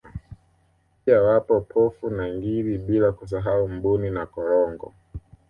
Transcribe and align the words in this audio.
Pia 1.05 1.21
wapo 1.21 1.59
Pofu 1.61 2.09
na 2.09 2.27
Ngiri 2.33 2.77
bila 2.77 3.11
kusahau 3.11 3.67
Mbuni 3.69 4.09
na 4.09 4.25
Korongo 4.25 4.93